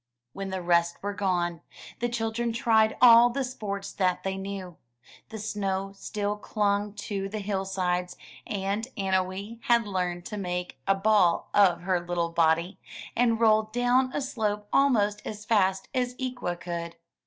[0.33, 1.61] When the rest were gone,
[1.99, 4.77] the children tried all the sports that they knew.
[5.29, 8.17] The snow still clung to the hillsides;
[8.47, 12.79] and Annowee had learned to make a ball of her little body,
[13.15, 16.95] and roll down a slope almost as fast as Ikwa could.